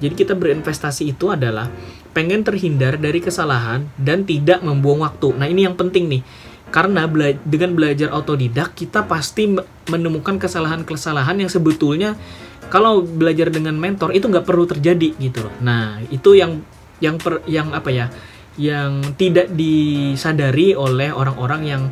jadi 0.00 0.16
kita 0.16 0.32
berinvestasi 0.32 1.12
itu 1.12 1.28
adalah 1.28 1.68
pengen 2.16 2.40
terhindar 2.40 2.96
dari 2.96 3.20
kesalahan 3.20 3.88
dan 4.00 4.24
tidak 4.24 4.64
membuang 4.64 5.04
waktu. 5.04 5.36
Nah 5.36 5.46
ini 5.48 5.64
yang 5.68 5.76
penting 5.76 6.08
nih. 6.08 6.22
Karena 6.70 7.02
bela 7.10 7.34
dengan 7.42 7.74
belajar 7.74 8.14
otodidak 8.14 8.78
kita 8.78 9.02
pasti 9.10 9.58
menemukan 9.90 10.38
kesalahan-kesalahan 10.38 11.42
yang 11.42 11.50
sebetulnya 11.50 12.14
kalau 12.70 13.02
belajar 13.02 13.50
dengan 13.50 13.74
mentor 13.76 14.14
itu 14.14 14.30
nggak 14.30 14.46
perlu 14.46 14.64
terjadi 14.64 15.12
gitu 15.18 15.44
loh. 15.44 15.54
Nah 15.60 15.98
itu 16.08 16.38
yang 16.38 16.62
yang 17.02 17.18
per, 17.18 17.42
yang 17.50 17.74
apa 17.74 17.90
ya 17.90 18.06
yang 18.56 19.02
tidak 19.18 19.50
disadari 19.52 20.72
oleh 20.78 21.10
orang-orang 21.10 21.62
yang 21.66 21.82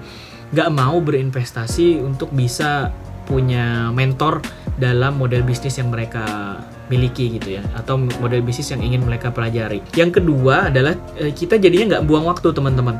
nggak 0.54 0.70
mau 0.72 0.96
berinvestasi 1.02 2.00
untuk 2.00 2.32
bisa 2.32 2.94
punya 3.28 3.92
mentor 3.92 4.40
dalam 4.80 5.20
model 5.20 5.44
bisnis 5.44 5.76
yang 5.76 5.92
mereka 5.92 6.56
miliki 6.88 7.36
gitu 7.36 7.60
ya 7.60 7.62
atau 7.76 8.00
model 8.00 8.40
bisnis 8.40 8.72
yang 8.72 8.80
ingin 8.80 9.04
mereka 9.04 9.28
pelajari. 9.28 9.84
Yang 9.92 10.22
kedua 10.22 10.72
adalah 10.72 10.96
eh, 11.20 11.36
kita 11.36 11.60
jadinya 11.60 11.98
nggak 11.98 12.04
buang 12.08 12.24
waktu 12.24 12.48
teman-teman 12.56 12.96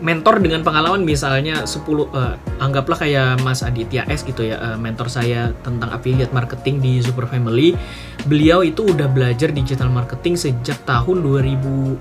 mentor 0.00 0.40
dengan 0.40 0.64
pengalaman 0.64 1.04
misalnya 1.04 1.68
10 1.68 1.76
uh, 1.84 2.08
eh, 2.08 2.34
anggaplah 2.58 2.98
kayak 2.98 3.44
Mas 3.44 3.60
Aditya 3.60 4.08
S 4.08 4.24
gitu 4.24 4.48
ya 4.48 4.56
uh, 4.58 4.76
mentor 4.80 5.12
saya 5.12 5.52
tentang 5.60 5.92
affiliate 5.92 6.32
marketing 6.32 6.80
di 6.80 6.92
Super 7.04 7.28
Family. 7.28 7.76
Beliau 8.24 8.64
itu 8.64 8.88
udah 8.88 9.06
belajar 9.06 9.52
digital 9.52 9.92
marketing 9.92 10.40
sejak 10.40 10.80
tahun 10.88 11.20
2010 11.20 12.00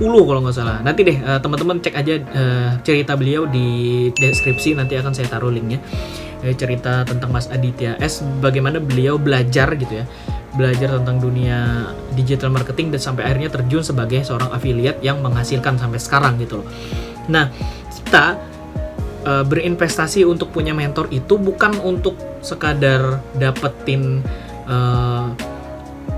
kalau 0.00 0.40
nggak 0.44 0.56
salah. 0.56 0.80
Nanti 0.80 1.00
deh 1.04 1.18
uh, 1.20 1.38
teman-teman 1.38 1.78
cek 1.84 1.94
aja 1.94 2.14
cerita 2.80 3.14
beliau 3.14 3.44
di 3.44 4.08
deskripsi 4.16 4.74
nanti 4.76 4.96
akan 4.96 5.12
saya 5.12 5.28
taruh 5.28 5.52
linknya. 5.52 5.78
Cerita 6.40 7.04
tentang 7.04 7.36
Mas 7.36 7.52
Aditya 7.52 8.00
S 8.00 8.24
bagaimana 8.40 8.80
beliau 8.80 9.20
belajar 9.20 9.76
gitu 9.76 10.00
ya. 10.00 10.08
Belajar 10.56 10.98
tentang 10.98 11.20
dunia 11.20 11.92
digital 12.16 12.48
marketing 12.50 12.96
dan 12.96 13.00
sampai 13.00 13.28
akhirnya 13.28 13.52
terjun 13.52 13.84
sebagai 13.84 14.24
seorang 14.24 14.48
affiliate 14.50 14.98
yang 15.04 15.20
menghasilkan 15.20 15.76
sampai 15.76 16.00
sekarang 16.00 16.40
gitu 16.40 16.64
loh. 16.64 16.66
Nah, 17.30 17.48
kita 17.88 18.36
uh, 19.24 19.44
berinvestasi 19.46 20.26
untuk 20.26 20.50
punya 20.50 20.74
mentor 20.74 21.08
itu 21.14 21.38
bukan 21.38 21.78
untuk 21.80 22.18
sekadar 22.42 23.22
dapetin 23.38 24.20
uh, 24.66 25.30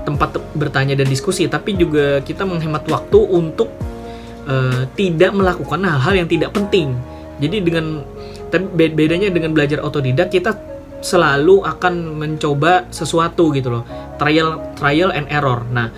tempat 0.03 0.35
bertanya 0.57 0.97
dan 0.99 1.07
diskusi, 1.07 1.47
tapi 1.47 1.77
juga 1.77 2.19
kita 2.25 2.43
menghemat 2.43 2.83
waktu 2.89 3.19
untuk 3.21 3.71
uh, 4.49 4.83
tidak 4.97 5.31
melakukan 5.31 5.79
hal-hal 5.85 6.25
yang 6.25 6.27
tidak 6.27 6.51
penting. 6.51 6.97
Jadi 7.39 7.63
dengan 7.63 8.03
tapi 8.53 8.69
bedanya 8.69 9.33
dengan 9.33 9.49
belajar 9.49 9.81
otodidak 9.81 10.29
kita 10.29 10.53
selalu 11.03 11.65
akan 11.65 12.21
mencoba 12.21 12.87
sesuatu 12.93 13.49
gitu 13.51 13.73
loh 13.73 13.83
trial 14.21 14.61
trial 14.77 15.09
and 15.11 15.27
error 15.33 15.65
nah 15.73 15.89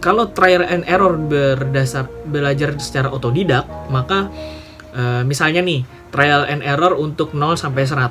kalau 0.00 0.32
trial 0.32 0.64
and 0.64 0.82
error 0.88 1.14
berdasar 1.14 2.08
belajar 2.24 2.74
secara 2.80 3.12
otodidak, 3.12 3.68
maka 3.92 4.32
uh, 4.96 5.22
misalnya 5.22 5.60
nih 5.60 5.84
trial 6.10 6.48
and 6.48 6.64
error 6.64 6.96
untuk 6.96 7.36
0 7.36 7.54
sampai 7.54 7.84
100 7.84 8.08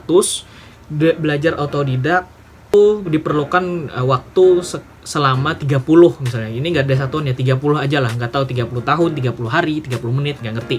belajar 1.19 1.53
otodidak 1.58 2.29
itu 2.69 3.01
diperlukan 3.01 3.89
uh, 3.89 4.05
waktu 4.05 4.62
se 4.62 4.77
selama 5.01 5.58
30 5.58 5.81
misalnya. 6.22 6.53
Ini 6.53 6.67
nggak 6.69 6.86
ada 6.86 6.96
satuan 7.01 7.25
ya 7.25 7.34
30 7.34 7.58
aja 7.81 7.98
lah, 7.98 8.13
nggak 8.13 8.29
tahu 8.29 8.46
30 8.46 8.69
tahun, 8.86 9.10
30 9.17 9.50
hari, 9.50 9.81
30 9.81 9.98
menit, 10.13 10.38
nggak 10.38 10.53
ngerti. 10.62 10.77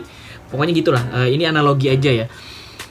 Pokoknya 0.54 0.70
gitulah. 0.70 1.02
Uh, 1.10 1.26
ini 1.26 1.50
analogi 1.50 1.90
aja 1.90 2.10
ya. 2.14 2.26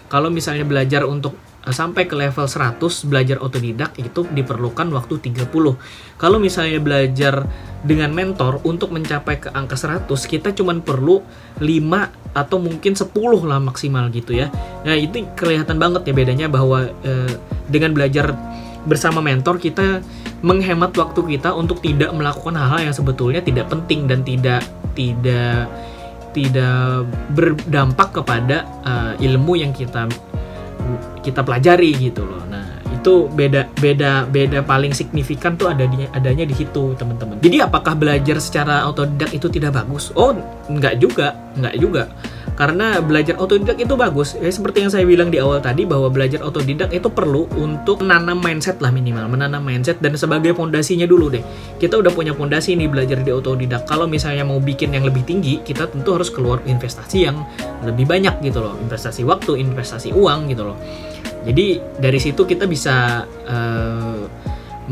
Kalau 0.10 0.34
misalnya 0.34 0.66
belajar 0.66 1.06
untuk 1.06 1.38
Eh, 1.60 1.76
sampai 1.76 2.08
ke 2.08 2.16
level 2.16 2.48
100 2.48 3.04
belajar 3.04 3.38
otodidak 3.44 3.92
itu 4.00 4.24
diperlukan 4.32 4.88
waktu 4.96 5.20
30. 5.20 5.76
Kalau 6.16 6.40
misalnya 6.40 6.80
belajar 6.80 7.44
dengan 7.84 8.16
mentor 8.16 8.64
untuk 8.64 8.96
mencapai 8.96 9.44
ke 9.44 9.52
angka 9.52 9.76
100 9.76 10.24
kita 10.24 10.56
cuma 10.56 10.72
perlu 10.80 11.20
5 11.60 12.10
atau 12.32 12.58
mungkin 12.64 12.96
10 12.96 13.44
lah 13.44 13.60
maksimal 13.60 14.08
gitu 14.10 14.40
ya. 14.40 14.48
Nah, 14.88 14.96
itu 14.96 15.28
kelihatan 15.36 15.76
banget 15.76 16.08
ya 16.08 16.14
bedanya 16.16 16.48
bahwa 16.48 16.90
eh, 17.04 17.34
dengan 17.68 17.92
belajar 17.92 18.32
bersama 18.88 19.20
mentor 19.20 19.60
kita 19.60 20.00
menghemat 20.40 20.96
waktu 20.96 21.38
kita 21.38 21.52
untuk 21.52 21.84
tidak 21.84 22.16
melakukan 22.16 22.56
hal-hal 22.56 22.88
yang 22.88 22.96
sebetulnya 22.96 23.44
tidak 23.44 23.68
penting 23.68 24.08
dan 24.08 24.24
tidak 24.24 24.64
tidak 24.96 25.68
tidak 26.32 27.10
berdampak 27.34 28.22
kepada 28.22 28.68
uh, 28.86 29.14
ilmu 29.18 29.60
yang 29.60 29.72
kita 29.74 30.06
kita 31.22 31.44
pelajari 31.44 31.94
gitu 32.00 32.26
loh. 32.26 32.42
Nah, 32.50 32.80
itu 32.90 33.30
beda 33.30 33.70
beda 33.78 34.26
beda 34.26 34.60
paling 34.66 34.96
signifikan 34.96 35.54
tuh 35.60 35.70
adanya 35.70 36.10
adanya 36.16 36.48
di 36.48 36.56
situ, 36.58 36.98
teman-teman. 36.98 37.38
Jadi 37.44 37.62
apakah 37.62 37.94
belajar 37.94 38.42
secara 38.42 38.88
otodidak 38.90 39.30
itu 39.36 39.48
tidak 39.52 39.78
bagus? 39.78 40.10
Oh, 40.18 40.34
enggak 40.72 40.98
juga, 40.98 41.38
enggak 41.54 41.76
juga 41.78 42.04
karena 42.60 43.00
belajar 43.00 43.40
otodidak 43.40 43.80
itu 43.80 43.96
bagus. 43.96 44.36
Ya 44.36 44.52
seperti 44.52 44.84
yang 44.84 44.92
saya 44.92 45.08
bilang 45.08 45.32
di 45.32 45.40
awal 45.40 45.64
tadi 45.64 45.88
bahwa 45.88 46.12
belajar 46.12 46.44
otodidak 46.44 46.92
itu 46.92 47.08
perlu 47.08 47.48
untuk 47.56 48.04
menanam 48.04 48.36
mindset 48.36 48.84
lah 48.84 48.92
minimal 48.92 49.32
menanam 49.32 49.64
mindset 49.64 50.04
dan 50.04 50.20
sebagai 50.20 50.52
fondasinya 50.52 51.08
dulu 51.08 51.32
deh. 51.32 51.40
Kita 51.80 51.96
udah 51.96 52.12
punya 52.12 52.36
fondasi 52.36 52.76
nih 52.76 52.92
belajar 52.92 53.24
di 53.24 53.32
otodidak. 53.32 53.88
Kalau 53.88 54.12
misalnya 54.12 54.44
mau 54.44 54.60
bikin 54.60 54.92
yang 54.92 55.08
lebih 55.08 55.24
tinggi 55.24 55.64
kita 55.64 55.88
tentu 55.88 56.20
harus 56.20 56.28
keluar 56.28 56.60
investasi 56.68 57.32
yang 57.32 57.48
lebih 57.88 58.04
banyak 58.04 58.44
gitu 58.44 58.60
loh. 58.60 58.76
Investasi 58.84 59.24
waktu 59.24 59.56
investasi 59.64 60.12
uang 60.12 60.52
gitu 60.52 60.68
loh. 60.68 60.78
Jadi 61.48 61.80
dari 61.96 62.20
situ 62.20 62.44
kita 62.44 62.68
bisa 62.68 63.24
uh, 63.48 64.20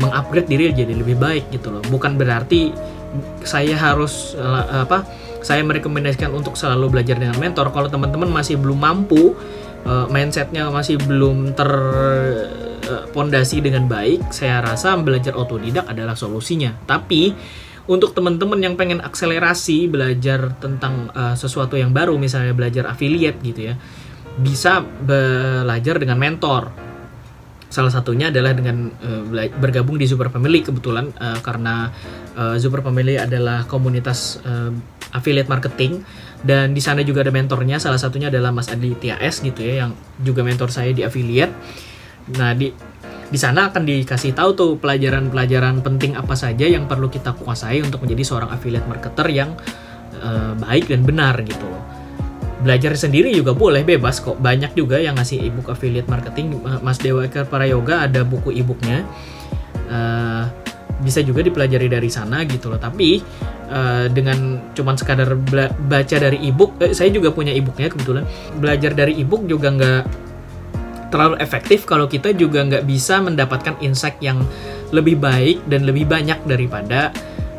mengupgrade 0.00 0.48
diri 0.48 0.72
jadi 0.72 0.96
lebih 0.96 1.20
baik 1.20 1.52
gitu 1.52 1.68
loh. 1.68 1.84
Bukan 1.84 2.16
berarti 2.16 2.72
saya 3.42 3.76
harus 3.76 4.36
uh, 4.36 4.84
apa 4.84 5.04
saya 5.40 5.62
merekomendasikan 5.62 6.34
untuk 6.34 6.58
selalu 6.58 6.98
belajar 6.98 7.16
dengan 7.16 7.38
mentor. 7.38 7.70
Kalau 7.70 7.88
teman-teman 7.88 8.28
masih 8.28 8.58
belum 8.58 8.78
mampu, 8.78 9.34
uh, 9.86 10.06
mindsetnya 10.10 10.68
masih 10.68 10.98
belum 10.98 11.54
terpondasi 11.54 13.56
uh, 13.60 13.64
dengan 13.64 13.86
baik, 13.86 14.34
saya 14.34 14.60
rasa 14.60 14.98
belajar 14.98 15.38
otodidak 15.38 15.86
adalah 15.86 16.18
solusinya. 16.18 16.74
Tapi 16.84 17.32
untuk 17.88 18.12
teman-teman 18.12 18.60
yang 18.60 18.76
pengen 18.76 19.00
akselerasi 19.00 19.88
belajar 19.88 20.52
tentang 20.60 21.08
uh, 21.16 21.32
sesuatu 21.32 21.78
yang 21.78 21.94
baru, 21.94 22.20
misalnya 22.20 22.52
belajar 22.52 22.84
affiliate 22.90 23.40
gitu 23.40 23.72
ya, 23.72 23.74
bisa 24.38 24.84
belajar 24.84 25.98
dengan 25.98 26.20
mentor 26.20 26.87
Salah 27.68 27.92
satunya 27.92 28.32
adalah 28.32 28.56
dengan 28.56 28.88
uh, 29.04 29.22
bergabung 29.60 30.00
di 30.00 30.08
Super 30.08 30.32
Family 30.32 30.64
kebetulan 30.64 31.12
uh, 31.20 31.36
karena 31.44 31.92
uh, 32.32 32.56
Super 32.56 32.80
Family 32.80 33.20
adalah 33.20 33.68
komunitas 33.68 34.40
uh, 34.42 34.72
affiliate 35.12 35.48
marketing 35.48 36.00
dan 36.40 36.72
di 36.72 36.80
sana 36.80 37.04
juga 37.04 37.20
ada 37.24 37.32
mentornya. 37.32 37.76
Salah 37.76 38.00
satunya 38.00 38.32
adalah 38.32 38.52
Mas 38.56 38.72
Adi 38.72 38.96
TAS 38.96 39.44
gitu 39.44 39.60
ya 39.60 39.84
yang 39.84 39.92
juga 40.20 40.40
mentor 40.40 40.72
saya 40.72 40.96
di 40.96 41.04
affiliate. 41.04 41.52
Nah, 42.36 42.52
di 42.52 42.72
di 43.28 43.36
sana 43.36 43.68
akan 43.68 43.84
dikasih 43.84 44.32
tahu 44.32 44.50
tuh 44.56 44.70
pelajaran-pelajaran 44.80 45.84
penting 45.84 46.16
apa 46.16 46.32
saja 46.32 46.64
yang 46.64 46.88
perlu 46.88 47.12
kita 47.12 47.36
kuasai 47.36 47.84
untuk 47.84 48.00
menjadi 48.00 48.24
seorang 48.24 48.48
affiliate 48.48 48.88
marketer 48.88 49.28
yang 49.28 49.52
uh, 50.24 50.56
baik 50.56 50.88
dan 50.88 51.04
benar 51.04 51.36
gitu 51.44 51.68
loh. 51.68 51.87
Belajar 52.58 52.98
sendiri 52.98 53.30
juga 53.30 53.54
boleh 53.54 53.86
bebas 53.86 54.18
kok. 54.18 54.38
Banyak 54.42 54.74
juga 54.74 54.98
yang 54.98 55.14
ngasih 55.14 55.46
ebook 55.46 55.70
affiliate 55.70 56.10
marketing. 56.10 56.58
Mas 56.82 56.98
Dewa 56.98 57.22
Eka 57.22 57.46
Yoga 57.66 58.10
ada 58.10 58.26
buku 58.26 58.50
ebooknya. 58.50 59.06
Uh, 59.88 60.44
bisa 60.98 61.22
juga 61.22 61.46
dipelajari 61.46 61.86
dari 61.86 62.10
sana 62.10 62.42
gitu 62.42 62.74
loh. 62.74 62.80
Tapi 62.82 63.22
uh, 63.70 64.10
dengan 64.10 64.58
cuman 64.74 64.98
sekadar 64.98 65.38
baca 65.86 66.16
dari 66.18 66.42
ebook, 66.50 66.82
eh, 66.82 66.90
saya 66.90 67.14
juga 67.14 67.30
punya 67.30 67.54
ebooknya 67.54 67.94
kebetulan. 67.94 68.26
Belajar 68.58 68.92
dari 68.98 69.14
ebook 69.22 69.46
juga 69.46 69.70
nggak 69.70 70.02
terlalu 71.08 71.40
efektif 71.40 71.88
kalau 71.88 72.04
kita 72.04 72.36
juga 72.36 72.66
nggak 72.66 72.84
bisa 72.84 73.22
mendapatkan 73.24 73.80
insight 73.80 74.20
yang 74.20 74.44
lebih 74.92 75.16
baik 75.20 75.64
dan 75.68 75.84
lebih 75.84 76.04
banyak 76.08 76.36
daripada 76.44 77.12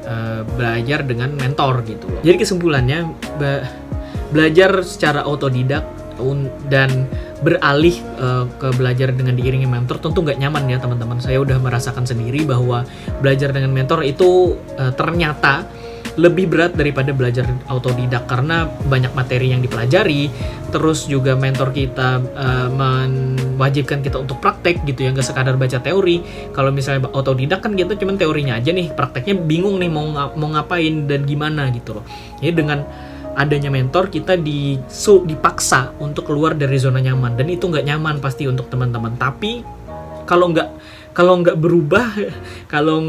uh, 0.06 0.42
belajar 0.58 1.06
dengan 1.06 1.34
mentor 1.38 1.82
gitu 1.86 2.06
loh. 2.10 2.22
Jadi 2.22 2.38
kesimpulannya 2.42 3.00
belajar 4.30 4.84
secara 4.86 5.26
otodidak 5.26 5.86
dan 6.68 7.08
beralih 7.40 7.96
uh, 8.20 8.44
ke 8.60 8.76
belajar 8.76 9.16
dengan 9.16 9.40
diiringi 9.40 9.64
mentor 9.64 10.04
tentu 10.04 10.20
nggak 10.20 10.36
nyaman 10.36 10.68
ya 10.68 10.78
teman-teman. 10.84 11.24
Saya 11.24 11.40
udah 11.40 11.56
merasakan 11.56 12.04
sendiri 12.04 12.44
bahwa 12.44 12.84
belajar 13.24 13.56
dengan 13.56 13.72
mentor 13.72 14.04
itu 14.04 14.60
uh, 14.76 14.92
ternyata 14.92 15.64
lebih 16.20 16.52
berat 16.52 16.76
daripada 16.76 17.16
belajar 17.16 17.48
autodidak. 17.72 18.28
Karena 18.28 18.68
banyak 18.68 19.16
materi 19.16 19.56
yang 19.56 19.64
dipelajari 19.64 20.28
terus 20.70 21.08
juga 21.08 21.40
mentor 21.40 21.72
kita 21.72 22.20
uh, 22.36 22.68
mewajibkan 22.68 24.04
kita 24.04 24.20
untuk 24.20 24.44
praktek 24.44 24.84
gitu 24.84 25.08
ya 25.08 25.16
nggak 25.16 25.24
sekadar 25.24 25.56
baca 25.56 25.80
teori. 25.80 26.20
Kalau 26.52 26.76
misalnya 26.76 27.08
autodidak 27.16 27.64
kan 27.64 27.80
kita 27.80 27.96
cuma 27.96 28.20
teorinya 28.20 28.60
aja 28.60 28.76
nih 28.76 28.92
prakteknya 28.92 29.40
bingung 29.40 29.80
nih 29.80 29.88
mau 29.88 30.12
mau 30.36 30.50
ngapain 30.52 31.08
dan 31.08 31.24
gimana 31.24 31.72
gitu 31.72 31.96
loh. 31.96 32.04
Jadi 32.44 32.52
dengan 32.52 32.84
adanya 33.40 33.72
mentor 33.72 34.12
kita 34.12 34.36
di 34.36 34.76
su, 34.92 35.24
dipaksa 35.24 35.96
untuk 36.04 36.28
keluar 36.28 36.60
dari 36.60 36.76
zona 36.76 37.00
nyaman. 37.00 37.40
Dan 37.40 37.48
itu 37.48 37.72
nggak 37.72 37.88
nyaman 37.88 38.20
pasti 38.20 38.44
untuk 38.52 38.68
teman-teman. 38.68 39.16
Tapi 39.16 39.64
kalau 40.28 40.52
nggak 40.52 40.70
kalau 41.16 41.40
nggak 41.40 41.56
berubah 41.56 42.06
kalau 42.74 43.00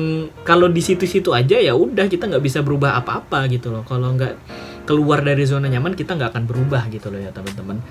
kalau 0.46 0.70
di 0.70 0.78
situ-situ 0.78 1.34
aja 1.34 1.58
ya 1.58 1.74
udah 1.74 2.06
kita 2.06 2.30
nggak 2.30 2.44
bisa 2.46 2.62
berubah 2.62 2.94
apa-apa 3.02 3.50
gitu 3.50 3.74
loh. 3.74 3.82
Kalau 3.82 4.14
nggak 4.14 4.38
keluar 4.86 5.26
dari 5.26 5.42
zona 5.42 5.66
nyaman 5.66 5.98
kita 5.98 6.14
nggak 6.14 6.30
akan 6.30 6.44
berubah 6.46 6.86
gitu 6.94 7.10
loh 7.10 7.18
ya 7.18 7.34
teman-teman. 7.34 7.82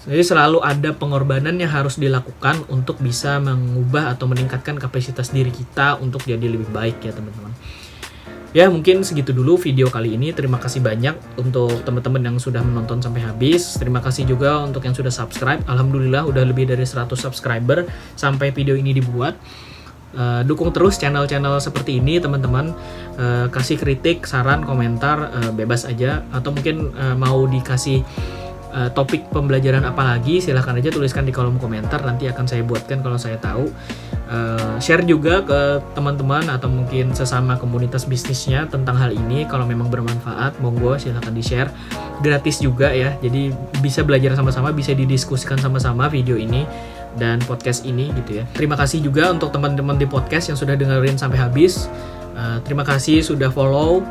Jadi 0.00 0.24
selalu 0.26 0.64
ada 0.64 0.96
pengorbanan 0.96 1.60
yang 1.60 1.70
harus 1.70 2.00
dilakukan 2.00 2.66
untuk 2.72 2.98
bisa 3.04 3.36
mengubah 3.36 4.16
atau 4.16 4.26
meningkatkan 4.26 4.80
kapasitas 4.80 5.28
diri 5.30 5.52
kita 5.52 6.00
untuk 6.00 6.24
jadi 6.24 6.40
lebih 6.40 6.72
baik 6.72 7.04
ya 7.04 7.12
teman-teman 7.12 7.52
Ya 8.50 8.66
mungkin 8.66 9.06
segitu 9.06 9.30
dulu 9.30 9.54
video 9.54 9.86
kali 9.86 10.18
ini. 10.18 10.34
Terima 10.34 10.58
kasih 10.58 10.82
banyak 10.82 11.38
untuk 11.38 11.86
teman-teman 11.86 12.18
yang 12.18 12.36
sudah 12.42 12.58
menonton 12.66 12.98
sampai 12.98 13.22
habis. 13.22 13.78
Terima 13.78 14.02
kasih 14.02 14.26
juga 14.26 14.66
untuk 14.66 14.82
yang 14.82 14.90
sudah 14.90 15.14
subscribe. 15.14 15.62
Alhamdulillah 15.70 16.26
udah 16.26 16.42
lebih 16.42 16.66
dari 16.66 16.82
100 16.82 17.14
subscriber 17.14 17.86
sampai 18.18 18.50
video 18.50 18.74
ini 18.74 18.90
dibuat. 18.90 19.38
Uh, 20.10 20.42
dukung 20.42 20.74
terus 20.74 20.98
channel-channel 20.98 21.62
seperti 21.62 22.02
ini 22.02 22.18
teman-teman 22.18 22.74
uh, 23.14 23.46
kasih 23.46 23.78
kritik 23.78 24.26
saran 24.26 24.66
komentar 24.66 25.30
uh, 25.30 25.50
bebas 25.54 25.86
aja 25.86 26.26
atau 26.34 26.50
mungkin 26.50 26.90
uh, 26.98 27.14
mau 27.14 27.46
dikasih 27.46 28.02
uh, 28.72 28.90
topik 28.90 29.28
pembelajaran 29.30 29.82
apa 29.82 30.02
lagi 30.16 30.38
silahkan 30.38 30.78
aja 30.78 30.90
tuliskan 30.90 31.26
di 31.26 31.32
kolom 31.34 31.58
komentar 31.58 32.00
nanti 32.02 32.26
akan 32.30 32.44
saya 32.46 32.62
buatkan 32.66 33.02
kalau 33.02 33.18
saya 33.18 33.36
tahu. 33.38 33.70
Uh, 34.30 34.78
share 34.78 35.02
juga 35.02 35.42
ke 35.42 35.82
teman-teman 35.98 36.46
atau 36.46 36.70
mungkin 36.70 37.10
sesama 37.10 37.58
komunitas 37.58 38.06
bisnisnya 38.06 38.70
tentang 38.70 38.94
hal 38.94 39.10
ini 39.10 39.42
kalau 39.50 39.66
memang 39.66 39.90
bermanfaat 39.90 40.54
monggo 40.62 40.94
silahkan 41.02 41.34
di 41.34 41.42
share 41.42 41.66
gratis 42.22 42.62
juga 42.62 42.94
ya 42.94 43.18
jadi 43.18 43.50
bisa 43.82 44.06
belajar 44.06 44.38
sama-sama 44.38 44.70
bisa 44.70 44.94
didiskusikan 44.94 45.58
sama-sama 45.58 46.06
video 46.06 46.38
ini 46.38 46.62
dan 47.18 47.42
podcast 47.42 47.82
ini 47.82 48.14
gitu 48.22 48.38
ya. 48.38 48.44
Terima 48.54 48.78
kasih 48.78 49.02
juga 49.02 49.34
untuk 49.34 49.50
teman-teman 49.50 49.98
di 49.98 50.06
podcast 50.06 50.46
yang 50.46 50.58
sudah 50.58 50.78
dengerin 50.78 51.18
sampai 51.18 51.42
habis. 51.42 51.90
Uh, 52.38 52.62
terima 52.62 52.86
kasih 52.86 53.26
sudah 53.26 53.50
follow 53.50 54.06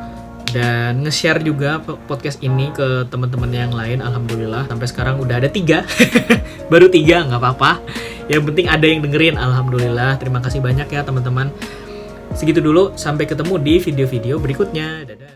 dan 0.51 1.05
nge-share 1.05 1.41
juga 1.45 1.81
podcast 1.81 2.41
ini 2.41 2.73
ke 2.73 3.05
teman-teman 3.07 3.49
yang 3.53 3.73
lain 3.73 4.01
alhamdulillah. 4.01 4.65
Sampai 4.65 4.87
sekarang 4.89 5.21
udah 5.21 5.37
ada 5.37 5.49
tiga. 5.49 5.85
Baru 6.71 6.89
tiga 6.89 7.25
nggak 7.25 7.39
apa-apa. 7.39 7.81
Yang 8.29 8.53
penting 8.53 8.65
ada 8.69 8.85
yang 8.85 8.99
dengerin 9.05 9.35
alhamdulillah. 9.37 10.17
Terima 10.17 10.41
kasih 10.41 10.61
banyak 10.61 10.89
ya 10.89 11.01
teman-teman. 11.05 11.53
Segitu 12.33 12.61
dulu 12.61 12.93
sampai 12.93 13.25
ketemu 13.25 13.57
di 13.61 13.75
video-video 13.81 14.35
berikutnya. 14.37 15.05
Dadah 15.05 15.28